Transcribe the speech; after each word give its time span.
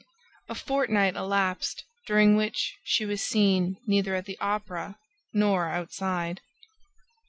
A 0.49 0.55
fortnight 0.55 1.15
elapsed 1.15 1.83
during 2.07 2.35
which 2.35 2.73
she 2.83 3.05
was 3.05 3.21
seen 3.21 3.77
neither 3.85 4.15
at 4.15 4.25
the 4.25 4.35
Opera 4.39 4.97
nor 5.31 5.67
outside. 5.69 6.41